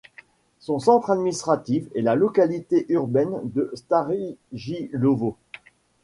Son 0.57 0.79
centre 0.79 1.11
administratif 1.11 1.85
est 1.93 2.01
la 2.01 2.15
localité 2.15 2.87
urbaine 2.89 3.37
de 3.51 3.69
Starojilovo. 3.75 5.37